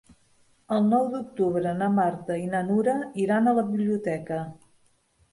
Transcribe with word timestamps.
El 0.75 0.85
nou 0.93 1.03
d'octubre 1.09 1.73
na 1.81 1.89
Marta 1.97 2.37
i 2.43 2.47
na 2.53 2.61
Nura 2.69 2.95
iran 3.25 3.51
a 3.51 3.53
la 3.59 3.65
biblioteca. 3.69 4.41